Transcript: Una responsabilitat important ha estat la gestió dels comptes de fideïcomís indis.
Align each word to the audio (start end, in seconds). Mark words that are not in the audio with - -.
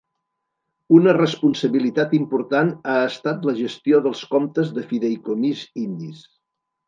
Una 0.99 1.11
responsabilitat 1.17 2.15
important 2.19 2.71
ha 2.93 2.95
estat 3.11 3.45
la 3.49 3.55
gestió 3.59 4.01
dels 4.07 4.25
comptes 4.33 4.71
de 4.79 4.87
fideïcomís 4.93 5.61
indis. 5.85 6.25